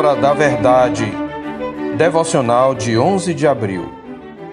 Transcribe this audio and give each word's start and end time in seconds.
Palavra 0.00 0.22
da 0.22 0.32
Verdade. 0.32 1.04
Devocional 1.98 2.74
de 2.74 2.96
11 2.96 3.34
de 3.34 3.46
abril. 3.46 3.92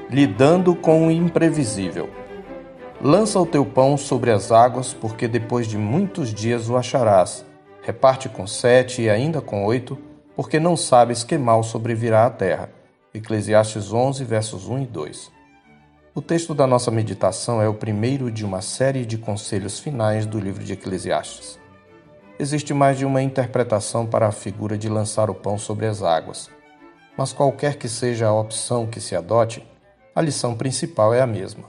Lidando 0.09 0.75
com 0.75 1.07
o 1.07 1.11
imprevisível. 1.11 2.09
Lança 3.01 3.39
o 3.39 3.45
teu 3.45 3.65
pão 3.65 3.95
sobre 3.95 4.29
as 4.29 4.52
águas, 4.52 4.93
porque 4.93 5.25
depois 5.25 5.65
de 5.65 5.77
muitos 5.77 6.33
dias 6.33 6.70
o 6.70 6.75
acharás. 6.75 7.45
Reparte 7.81 8.27
com 8.27 8.45
sete 8.45 9.04
e 9.04 9.09
ainda 9.09 9.39
com 9.39 9.63
oito, 9.63 9.97
porque 10.36 10.59
não 10.59 10.75
sabes 10.75 11.23
que 11.23 11.38
mal 11.38 11.64
sobrevirá 11.64 12.25
à 12.25 12.29
terra. 12.29 12.70
Eclesiastes 13.14 13.93
11, 13.93 14.25
versos 14.25 14.68
1 14.68 14.79
e 14.79 14.86
2. 14.86 15.32
O 16.14 16.21
texto 16.21 16.54
da 16.54 16.68
nossa 16.68 16.91
meditação 16.91 17.61
é 17.61 17.70
o 17.70 17.73
primeiro 17.73 18.29
de 18.29 18.43
uma 18.43 18.59
série 18.59 19.05
de 19.05 19.18
conselhos 19.18 19.79
finais 19.79 20.25
do 20.25 20.41
livro 20.41 20.61
de 20.61 20.73
Eclesiastes. 20.73 21.57
Existe 22.40 22.72
mais 22.72 23.00
de 23.00 23.04
uma 23.04 23.20
interpretação 23.20 24.05
para 24.05 24.27
a 24.27 24.32
figura 24.32 24.77
de 24.77 24.88
lançar 24.88 25.27
o 25.27 25.34
pão 25.34 25.58
sobre 25.58 25.88
as 25.88 26.04
águas. 26.04 26.52
Mas 27.18 27.34
qualquer 27.34 27.77
que 27.77 27.90
seja 27.90 28.27
a 28.27 28.34
opção 28.34 28.86
que 28.86 29.02
se 29.02 29.16
adote, 29.16 29.68
a 30.13 30.22
lição 30.22 30.54
principal 30.54 31.16
é 31.16 31.22
a 31.22 31.26
mesma. 31.26 31.63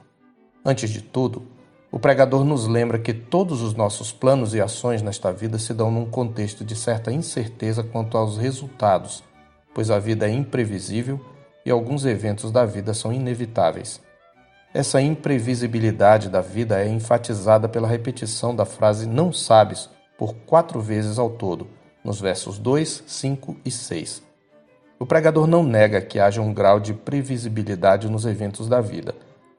Antes 0.63 0.91
de 0.91 1.01
tudo, 1.01 1.47
o 1.91 1.99
pregador 1.99 2.45
nos 2.45 2.67
lembra 2.67 2.99
que 2.99 3.15
todos 3.15 3.63
os 3.63 3.73
nossos 3.73 4.13
planos 4.13 4.53
e 4.53 4.61
ações 4.61 5.01
nesta 5.01 5.33
vida 5.33 5.59
se 5.59 5.73
dão 5.73 5.91
num 5.91 6.05
contexto 6.05 6.63
de 6.63 6.77
certa 6.77 7.11
incerteza 7.11 7.83
quanto 7.83 8.19
aos 8.19 8.37
resultados, 8.37 9.25
pois 9.73 9.91
a 9.91 9.99
vida 9.99 10.29
é 10.29 10.31
imprevisível 10.31 11.19
e 11.65 11.71
alguns 11.71 12.05
eventos 12.05 12.53
da 12.53 12.67
vida 12.67 12.93
são 12.93 13.11
inevitáveis. 13.11 14.03
Essa 14.75 15.01
imprevisibilidade 15.01 16.29
da 16.29 16.43
vida 16.43 16.79
é 16.79 16.87
enfatizada 16.87 17.71
pela 17.71 17.89
repetição 17.89 18.55
da 18.55 18.67
frase 18.67 19.07
não 19.07 19.33
sabes 19.33 19.89
por 20.19 20.35
quatro 20.35 20.81
vezes 20.81 21.17
ao 21.17 21.31
todo, 21.31 21.69
nos 22.05 22.21
versos 22.21 22.59
2, 22.59 23.05
5 23.07 23.57
e 23.65 23.71
6. 23.71 24.21
O 24.99 25.07
pregador 25.07 25.47
não 25.47 25.63
nega 25.63 26.01
que 26.01 26.19
haja 26.19 26.43
um 26.43 26.53
grau 26.53 26.81
de 26.81 26.93
previsibilidade 26.93 28.11
nos 28.11 28.27
eventos 28.27 28.69
da 28.69 28.81
vida, 28.81 29.15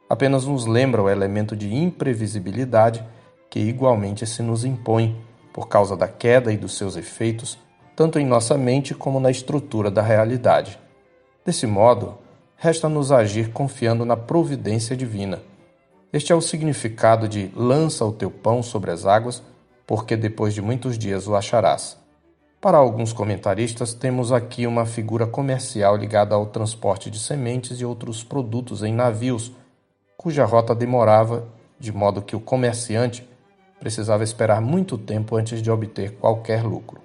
apenas 0.09 0.45
nos 0.45 0.65
lembra 0.65 1.01
o 1.01 1.09
elemento 1.09 1.55
de 1.55 1.73
imprevisibilidade 1.73 3.05
que 3.49 3.61
igualmente 3.61 4.27
se 4.27 4.43
nos 4.43 4.65
impõe 4.65 5.15
por 5.53 5.69
causa 5.69 5.95
da 5.95 6.09
queda 6.09 6.51
e 6.51 6.57
dos 6.57 6.77
seus 6.77 6.97
efeitos, 6.97 7.57
tanto 7.95 8.19
em 8.19 8.25
nossa 8.25 8.57
mente 8.57 8.93
como 8.93 9.19
na 9.19 9.31
estrutura 9.31 9.89
da 9.89 10.01
realidade. 10.01 10.77
Desse 11.45 11.65
modo, 11.65 12.17
resta-nos 12.57 13.13
agir 13.13 13.51
confiando 13.51 14.03
na 14.03 14.17
providência 14.17 14.95
divina. 14.95 15.41
Este 16.11 16.33
é 16.33 16.35
o 16.35 16.41
significado 16.41 17.29
de 17.29 17.49
lança 17.55 18.03
o 18.03 18.11
teu 18.11 18.29
pão 18.29 18.61
sobre 18.61 18.91
as 18.91 19.05
águas 19.05 19.41
porque 19.89 20.15
depois 20.15 20.53
de 20.53 20.61
muitos 20.61 20.99
dias 20.99 21.27
o 21.27 21.35
acharás. 21.35 21.97
Para 22.61 22.77
alguns 22.77 23.11
comentaristas, 23.11 23.91
temos 23.91 24.31
aqui 24.31 24.67
uma 24.67 24.85
figura 24.85 25.25
comercial 25.25 25.97
ligada 25.97 26.35
ao 26.35 26.45
transporte 26.45 27.09
de 27.09 27.17
sementes 27.17 27.81
e 27.81 27.85
outros 27.85 28.23
produtos 28.23 28.83
em 28.83 28.93
navios, 28.93 29.51
cuja 30.15 30.45
rota 30.45 30.75
demorava, 30.75 31.47
de 31.79 31.91
modo 31.91 32.21
que 32.21 32.35
o 32.35 32.39
comerciante 32.39 33.27
precisava 33.79 34.23
esperar 34.23 34.61
muito 34.61 34.95
tempo 34.95 35.35
antes 35.35 35.59
de 35.59 35.71
obter 35.71 36.11
qualquer 36.17 36.63
lucro. 36.63 37.01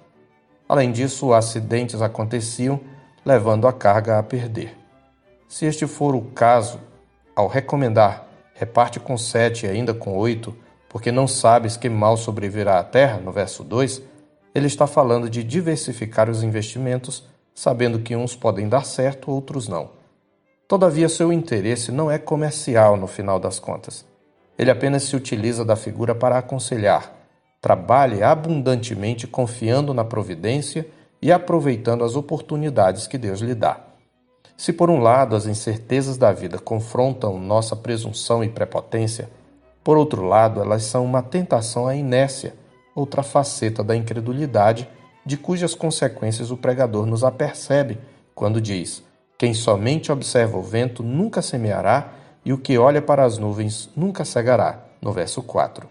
Além 0.69 0.91
disso, 0.91 1.33
acidentes 1.33 2.03
aconteciam, 2.03 2.79
levando 3.25 3.67
a 3.67 3.73
carga 3.73 4.19
a 4.19 4.23
perder. 4.23 4.77
Se 5.49 5.65
este 5.65 5.87
for 5.87 6.13
o 6.13 6.21
caso, 6.21 6.79
ao 7.35 7.47
recomendar 7.47 8.27
reparte 8.53 8.99
com 8.99 9.17
sete 9.17 9.65
e 9.65 9.69
ainda 9.69 9.91
com 9.91 10.15
oito, 10.15 10.55
porque 10.95 11.11
não 11.11 11.27
sabes 11.27 11.75
que 11.75 11.89
mal 11.89 12.15
sobrevirá 12.15 12.79
à 12.79 12.83
terra, 12.85 13.17
no 13.17 13.29
verso 13.29 13.65
2, 13.65 14.01
ele 14.55 14.67
está 14.67 14.87
falando 14.87 15.29
de 15.29 15.43
diversificar 15.43 16.29
os 16.29 16.41
investimentos, 16.41 17.25
sabendo 17.53 17.99
que 17.99 18.15
uns 18.15 18.33
podem 18.33 18.69
dar 18.69 18.85
certo, 18.85 19.29
outros 19.29 19.67
não. 19.67 19.89
Todavia, 20.69 21.09
seu 21.09 21.33
interesse 21.33 21.91
não 21.91 22.09
é 22.09 22.17
comercial 22.17 22.95
no 22.95 23.07
final 23.07 23.41
das 23.41 23.59
contas. 23.59 24.05
Ele 24.57 24.71
apenas 24.71 25.03
se 25.03 25.17
utiliza 25.17 25.65
da 25.65 25.75
figura 25.75 26.15
para 26.15 26.37
aconselhar. 26.37 27.13
Trabalhe 27.59 28.23
abundantemente 28.23 29.27
confiando 29.27 29.93
na 29.93 30.05
providência 30.05 30.87
e 31.21 31.29
aproveitando 31.29 32.05
as 32.05 32.15
oportunidades 32.15 33.05
que 33.05 33.17
Deus 33.17 33.41
lhe 33.41 33.53
dá. 33.53 33.81
Se 34.55 34.71
por 34.71 34.89
um 34.89 35.01
lado 35.01 35.35
as 35.35 35.45
incertezas 35.45 36.15
da 36.15 36.31
vida 36.31 36.57
confrontam 36.57 37.37
nossa 37.37 37.75
presunção 37.75 38.41
e 38.45 38.47
prepotência, 38.47 39.29
por 39.85 39.97
outro 39.97 40.23
lado, 40.23 40.59
elas 40.59 40.81
são 40.81 41.05
uma 41.05 41.21
tentação 41.21 41.85
à 41.85 41.95
inércia, 41.95 42.55
outra 42.95 43.21
faceta 43.21 43.83
da 43.83 43.95
incredulidade, 43.95 44.89
de 45.23 45.37
cujas 45.37 45.75
consequências 45.75 46.49
o 46.49 46.57
pregador 46.57 47.05
nos 47.05 47.23
apercebe 47.23 47.99
quando 48.33 48.59
diz: 48.59 49.03
Quem 49.37 49.53
somente 49.53 50.11
observa 50.11 50.57
o 50.57 50.63
vento 50.63 51.03
nunca 51.03 51.39
semeará, 51.39 52.13
e 52.43 52.51
o 52.51 52.57
que 52.57 52.79
olha 52.79 52.99
para 52.99 53.23
as 53.23 53.37
nuvens 53.37 53.87
nunca 53.95 54.25
cegará. 54.25 54.79
No 54.99 55.13
verso 55.13 55.43
4. 55.43 55.87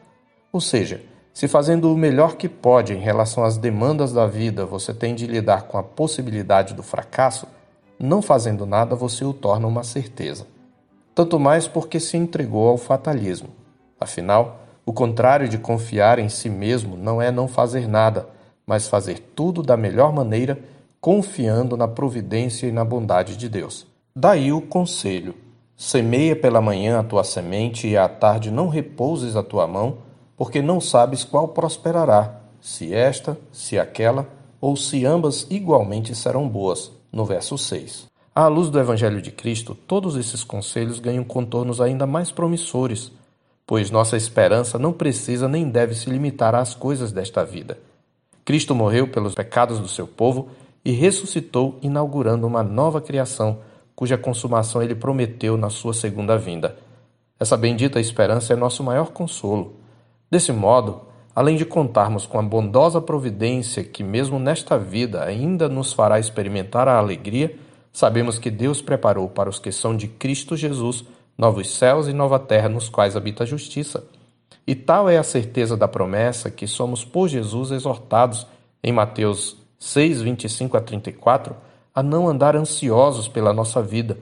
Ou 0.52 0.60
seja, 0.60 1.00
se 1.32 1.46
fazendo 1.46 1.92
o 1.92 1.96
melhor 1.96 2.34
que 2.34 2.48
pode 2.48 2.94
em 2.94 2.98
relação 2.98 3.44
às 3.44 3.56
demandas 3.56 4.12
da 4.12 4.26
vida 4.26 4.66
você 4.66 4.92
tem 4.92 5.14
de 5.14 5.24
lidar 5.28 5.68
com 5.68 5.78
a 5.78 5.84
possibilidade 5.84 6.74
do 6.74 6.82
fracasso, 6.82 7.46
não 7.96 8.20
fazendo 8.20 8.66
nada 8.66 8.96
você 8.96 9.24
o 9.24 9.32
torna 9.32 9.68
uma 9.68 9.84
certeza. 9.84 10.48
Tanto 11.14 11.38
mais 11.38 11.68
porque 11.68 12.00
se 12.00 12.16
entregou 12.16 12.68
ao 12.68 12.76
fatalismo. 12.76 13.50
Afinal, 14.04 14.60
o 14.84 14.92
contrário 14.92 15.48
de 15.48 15.56
confiar 15.56 16.18
em 16.18 16.28
si 16.28 16.50
mesmo 16.50 16.94
não 16.94 17.20
é 17.20 17.32
não 17.32 17.48
fazer 17.48 17.88
nada, 17.88 18.28
mas 18.66 18.86
fazer 18.86 19.18
tudo 19.34 19.62
da 19.62 19.78
melhor 19.78 20.12
maneira, 20.12 20.58
confiando 21.00 21.74
na 21.74 21.88
providência 21.88 22.66
e 22.66 22.72
na 22.72 22.84
bondade 22.84 23.34
de 23.34 23.48
Deus. 23.48 23.86
Daí 24.14 24.52
o 24.52 24.60
conselho: 24.60 25.34
semeia 25.74 26.36
pela 26.36 26.60
manhã 26.60 27.00
a 27.00 27.02
tua 27.02 27.24
semente 27.24 27.88
e 27.88 27.96
à 27.96 28.06
tarde 28.06 28.50
não 28.50 28.68
repouses 28.68 29.36
a 29.36 29.42
tua 29.42 29.66
mão, 29.66 29.96
porque 30.36 30.60
não 30.60 30.82
sabes 30.82 31.24
qual 31.24 31.48
prosperará, 31.48 32.42
se 32.60 32.92
esta, 32.92 33.38
se 33.50 33.78
aquela, 33.78 34.28
ou 34.60 34.76
se 34.76 35.06
ambas 35.06 35.46
igualmente 35.48 36.14
serão 36.14 36.46
boas. 36.46 36.92
No 37.10 37.24
verso 37.24 37.56
6. 37.56 38.06
À 38.34 38.48
luz 38.48 38.68
do 38.68 38.78
Evangelho 38.78 39.22
de 39.22 39.30
Cristo, 39.30 39.74
todos 39.74 40.14
esses 40.16 40.44
conselhos 40.44 40.98
ganham 40.98 41.24
contornos 41.24 41.80
ainda 41.80 42.06
mais 42.06 42.30
promissores 42.30 43.10
pois 43.66 43.90
nossa 43.90 44.16
esperança 44.16 44.78
não 44.78 44.92
precisa 44.92 45.48
nem 45.48 45.68
deve 45.68 45.94
se 45.94 46.10
limitar 46.10 46.54
às 46.54 46.74
coisas 46.74 47.12
desta 47.12 47.44
vida. 47.44 47.78
Cristo 48.44 48.74
morreu 48.74 49.08
pelos 49.08 49.34
pecados 49.34 49.78
do 49.78 49.88
seu 49.88 50.06
povo 50.06 50.48
e 50.84 50.92
ressuscitou, 50.92 51.78
inaugurando 51.80 52.46
uma 52.46 52.62
nova 52.62 53.00
criação, 53.00 53.60
cuja 53.96 54.18
consumação 54.18 54.82
ele 54.82 54.94
prometeu 54.94 55.56
na 55.56 55.70
sua 55.70 55.94
segunda 55.94 56.36
vinda. 56.36 56.76
Essa 57.40 57.56
bendita 57.56 57.98
esperança 57.98 58.52
é 58.52 58.56
nosso 58.56 58.82
maior 58.82 59.10
consolo. 59.10 59.76
Desse 60.30 60.52
modo, 60.52 61.02
além 61.34 61.56
de 61.56 61.64
contarmos 61.64 62.26
com 62.26 62.38
a 62.38 62.42
bondosa 62.42 63.00
providência 63.00 63.82
que, 63.82 64.04
mesmo 64.04 64.38
nesta 64.38 64.78
vida, 64.78 65.24
ainda 65.24 65.68
nos 65.68 65.92
fará 65.92 66.20
experimentar 66.20 66.86
a 66.86 66.98
alegria, 66.98 67.56
sabemos 67.92 68.38
que 68.38 68.50
Deus 68.50 68.82
preparou 68.82 69.28
para 69.28 69.48
os 69.48 69.58
que 69.58 69.72
são 69.72 69.96
de 69.96 70.06
Cristo 70.06 70.56
Jesus 70.56 71.04
novos 71.36 71.74
céus 71.74 72.08
e 72.08 72.12
nova 72.12 72.38
terra 72.38 72.68
nos 72.68 72.88
quais 72.88 73.16
habita 73.16 73.44
a 73.44 73.46
justiça. 73.46 74.04
E 74.66 74.74
tal 74.74 75.08
é 75.08 75.18
a 75.18 75.22
certeza 75.22 75.76
da 75.76 75.86
promessa 75.86 76.50
que 76.50 76.66
somos 76.66 77.04
por 77.04 77.28
Jesus 77.28 77.70
exortados 77.70 78.46
em 78.82 78.92
Mateus 78.92 79.56
6, 79.78 80.22
25 80.22 80.76
a 80.76 80.80
34 80.80 81.54
a 81.94 82.02
não 82.02 82.28
andar 82.28 82.56
ansiosos 82.56 83.28
pela 83.28 83.52
nossa 83.52 83.80
vida, 83.80 84.18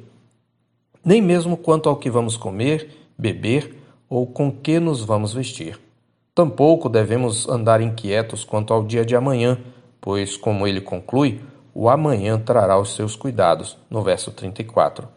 nem 1.04 1.22
mesmo 1.22 1.56
quanto 1.56 1.88
ao 1.88 1.96
que 1.96 2.10
vamos 2.10 2.36
comer, 2.36 2.90
beber 3.16 3.76
ou 4.08 4.26
com 4.26 4.52
que 4.52 4.78
nos 4.78 5.02
vamos 5.02 5.32
vestir. 5.32 5.80
Tampouco 6.34 6.88
devemos 6.88 7.48
andar 7.48 7.80
inquietos 7.80 8.44
quanto 8.44 8.74
ao 8.74 8.84
dia 8.84 9.04
de 9.04 9.16
amanhã, 9.16 9.58
pois, 10.00 10.36
como 10.36 10.66
ele 10.66 10.80
conclui, 10.80 11.40
o 11.74 11.88
amanhã 11.88 12.38
trará 12.38 12.78
os 12.78 12.94
seus 12.94 13.16
cuidados, 13.16 13.78
no 13.88 14.02
verso 14.02 14.30
34. 14.30 15.08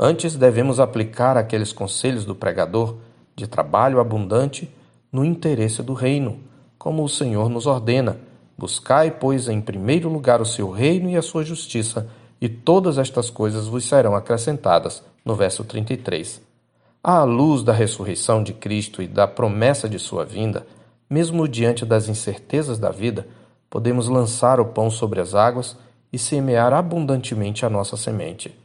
Antes 0.00 0.36
devemos 0.36 0.78
aplicar 0.78 1.36
aqueles 1.36 1.72
conselhos 1.72 2.24
do 2.24 2.32
pregador 2.32 2.98
de 3.34 3.48
trabalho 3.48 3.98
abundante 3.98 4.72
no 5.10 5.24
interesse 5.24 5.82
do 5.82 5.92
reino, 5.92 6.38
como 6.78 7.02
o 7.02 7.08
Senhor 7.08 7.48
nos 7.48 7.66
ordena: 7.66 8.16
Buscai, 8.56 9.10
pois, 9.10 9.48
em 9.48 9.60
primeiro 9.60 10.08
lugar 10.08 10.40
o 10.40 10.46
seu 10.46 10.70
reino 10.70 11.10
e 11.10 11.16
a 11.16 11.22
sua 11.22 11.44
justiça, 11.44 12.08
e 12.40 12.48
todas 12.48 12.96
estas 12.96 13.28
coisas 13.28 13.66
vos 13.66 13.84
serão 13.84 14.14
acrescentadas. 14.14 15.02
No 15.24 15.34
verso 15.34 15.64
33. 15.64 16.40
À 17.02 17.24
luz 17.24 17.64
da 17.64 17.72
ressurreição 17.72 18.40
de 18.40 18.52
Cristo 18.52 19.02
e 19.02 19.08
da 19.08 19.26
promessa 19.26 19.88
de 19.88 19.98
sua 19.98 20.24
vinda, 20.24 20.64
mesmo 21.10 21.48
diante 21.48 21.84
das 21.84 22.08
incertezas 22.08 22.78
da 22.78 22.90
vida, 22.90 23.26
podemos 23.68 24.08
lançar 24.08 24.60
o 24.60 24.66
pão 24.66 24.92
sobre 24.92 25.20
as 25.20 25.34
águas 25.34 25.76
e 26.12 26.18
semear 26.18 26.72
abundantemente 26.72 27.66
a 27.66 27.68
nossa 27.70 27.96
semente. 27.96 28.56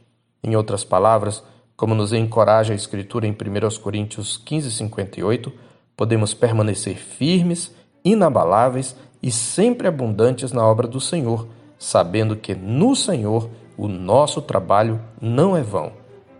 Em 0.44 0.54
outras 0.54 0.84
palavras, 0.84 1.42
como 1.74 1.94
nos 1.94 2.12
encoraja 2.12 2.74
a 2.74 2.76
Escritura 2.76 3.26
em 3.26 3.32
1 3.32 3.80
Coríntios 3.80 4.36
15, 4.36 4.70
58, 4.70 5.50
podemos 5.96 6.34
permanecer 6.34 6.96
firmes, 6.96 7.74
inabaláveis 8.04 8.94
e 9.22 9.30
sempre 9.30 9.88
abundantes 9.88 10.52
na 10.52 10.64
obra 10.64 10.86
do 10.86 11.00
Senhor, 11.00 11.48
sabendo 11.78 12.36
que 12.36 12.54
no 12.54 12.94
Senhor 12.94 13.48
o 13.74 13.88
nosso 13.88 14.42
trabalho 14.42 15.00
não 15.20 15.56
é 15.56 15.62
vão. 15.62 15.92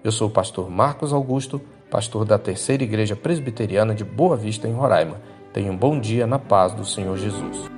Eu 0.05 0.12
sou 0.12 0.29
o 0.29 0.31
pastor 0.31 0.71
Marcos 0.71 1.11
Augusto, 1.11 1.59
pastor 1.91 2.27
da 2.27 2.39
Terceira 2.39 2.85
Igreja 2.85 3.17
Presbiteriana 3.17 3.95
de 3.95 4.05
Boa 4.05 4.37
Vista, 4.37 4.69
em 4.69 4.73
Roraima. 4.73 5.17
Tenha 5.51 5.73
um 5.73 5.77
bom 5.77 5.99
dia 5.99 6.27
na 6.27 6.39
paz 6.39 6.75
do 6.75 6.85
Senhor 6.85 7.17
Jesus. 7.17 7.74